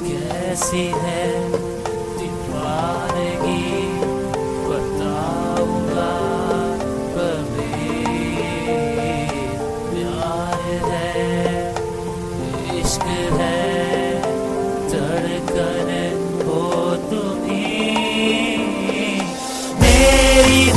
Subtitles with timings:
[0.00, 1.24] कैसी है
[2.18, 3.64] दीवानगी?
[4.68, 6.12] बताऊँगा
[7.16, 8.04] कभी।
[9.90, 11.10] प्यार है
[12.80, 13.65] इश्क है।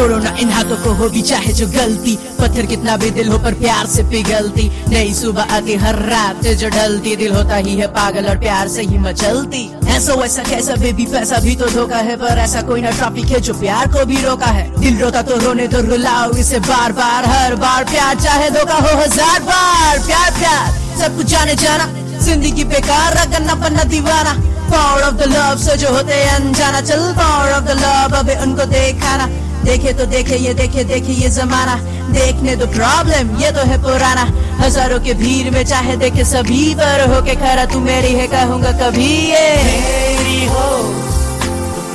[0.05, 3.55] छोड़ो ना इन हाथों को होगी, चाहे जो गलती। पत्थर कितना भी दिल हो, पर
[3.57, 8.27] प्यार से पिघलती। नई सुबह आती, हर रात जो ढलती। दिल होता ही है पागल
[8.29, 12.39] और प्यार से ही मचलती। ऐसा वैसा कैसा बेबी पैसा भी तो धोखा है, पर
[12.39, 15.69] ऐसा कोई ना ट्रॉफिक है जो प्यार को भी रोका है। दिल रोता तो रोने
[15.69, 20.67] तो रुलाओ इसे बार बार हर बार। प्यार चाहे धोखा हो, हज़ार बार। प्यार प्यार,
[21.01, 21.87] सब कुछ जाने जाना।
[22.25, 24.35] ज़िंदगी बेकार रखना पन्ना दीवाना।
[24.69, 28.65] पावर ऑफ़ द लव से जो होते अनजाना। चल पावर ऑफ़ द लव अबे उनको
[28.67, 29.29] देखाना।
[29.65, 31.77] देखे तो देखे, ये देखे देखे ये जमाना।
[32.13, 34.25] देखने दो प्रॉब्लम ये तो है पुराना।
[34.61, 38.73] हज़ारों के भीड़ में चाहे देखे सभी पर हो के खरा। तू मेरी है, कहूँगा
[38.81, 40.69] कभी ये। मेरी हो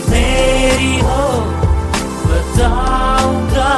[0.10, 1.24] मेरी हो
[2.26, 3.74] बताऊँगा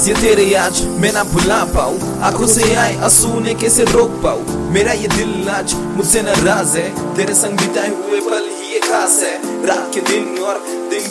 [0.00, 4.10] अल्फाज ये तेरे आज मैं ना भुला पाऊ। आँखों से आए आँसू ने कैसे रोक
[4.24, 4.40] पाऊ?
[4.72, 8.48] मेरा ये दिल आज मुझसे नाराज़ है। तेरे संग बिताए हुए पल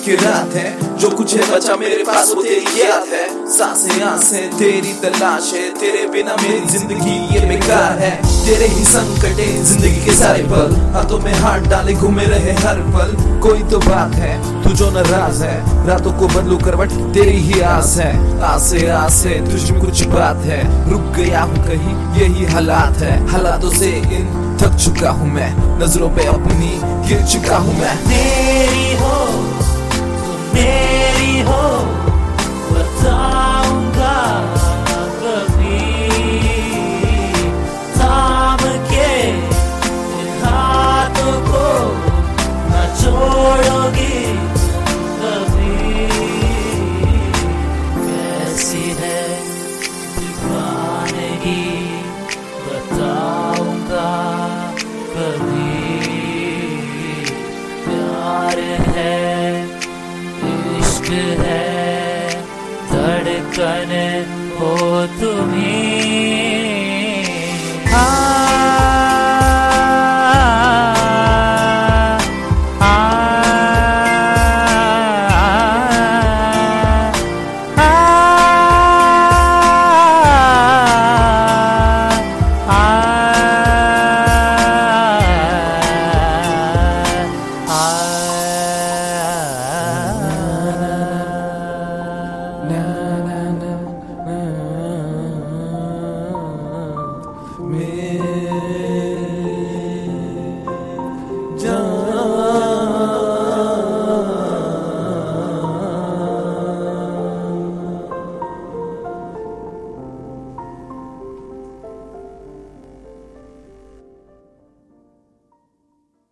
[0.09, 4.57] की रात है। जो कुछ है बचा मेरे पास, वो तेरी याद है। साँसें आंसें
[4.57, 8.11] तेरी तलाश है। तेरे बिना मेरी ज़िंदगी ये बेकार है।
[8.45, 12.79] तेरे ही संग कटे ज़िंदगी के सारे पल। हाथों में हाथ डाले, घूमे रहे हर
[12.95, 17.61] पल। कोई तो बात है, तू जो नाराज़ है। रातों को बदलू करवट तेरी ही
[17.61, 20.61] आस है। आसे आसे, तुझ में कुछ बात है।
[20.91, 26.09] रुक गया हूँ कहीं, यही हालात है। हालातों से इन, थक चुका हूँ मैं। नज़रों
[26.09, 29.19] पे अपनी, गिर चुका हूँ मैं। मेरी हो
[58.49, 58.59] प्यार
[58.95, 59.63] है
[60.79, 61.61] इश्क है
[62.91, 64.38] धड़कन